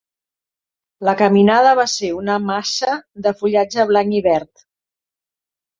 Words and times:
La 1.07 1.13
caminada 1.19 1.75
va 1.81 1.85
ser 1.97 2.11
una 2.23 2.39
massa 2.49 2.99
de 3.27 3.37
fullatge 3.43 3.89
blanc 3.95 4.21
i 4.23 4.27
verd. 4.31 4.69